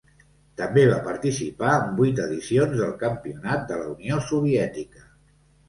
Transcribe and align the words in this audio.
També 0.61 0.85
va 0.91 0.95
participar 1.07 1.73
en 1.83 1.91
vuit 1.99 2.23
edicions 2.25 2.75
del 2.81 2.97
Campionat 3.05 3.71
de 3.71 3.81
la 3.85 3.87
Unió 3.95 4.21
Soviètica. 4.33 5.09